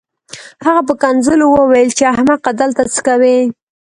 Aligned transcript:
هغه 0.65 0.81
په 0.87 0.93
کنځلو 1.01 1.45
وویل 1.49 1.89
چې 1.97 2.03
احمقه 2.13 2.51
دلته 2.61 2.81
څه 2.93 2.99
کوې 3.07 3.37